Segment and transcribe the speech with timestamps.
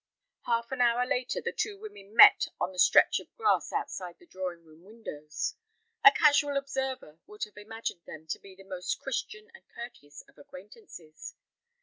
[0.47, 4.25] Half an hour later the two women met on the stretch of grass outside the
[4.25, 5.53] drawing room windows.
[6.03, 10.39] A casual observer would have imagined them to be the most Christian and courteous of
[10.39, 11.35] acquaintances.